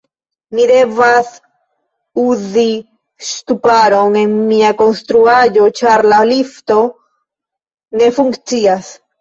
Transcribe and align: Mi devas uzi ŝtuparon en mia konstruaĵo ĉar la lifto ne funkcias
Mi 0.59 0.63
devas 0.69 1.27
uzi 2.21 2.63
ŝtuparon 3.27 4.17
en 4.23 4.33
mia 4.55 4.73
konstruaĵo 4.81 5.69
ĉar 5.81 6.05
la 6.15 6.23
lifto 6.33 6.81
ne 8.03 8.13
funkcias 8.21 8.93